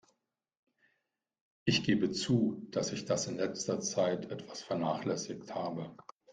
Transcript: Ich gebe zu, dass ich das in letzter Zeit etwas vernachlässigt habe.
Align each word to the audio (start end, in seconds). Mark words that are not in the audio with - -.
Ich 1.63 1.83
gebe 1.83 2.09
zu, 2.09 2.65
dass 2.71 2.91
ich 2.91 3.05
das 3.05 3.27
in 3.27 3.35
letzter 3.35 3.81
Zeit 3.81 4.31
etwas 4.31 4.63
vernachlässigt 4.63 5.53
habe. 5.53 5.95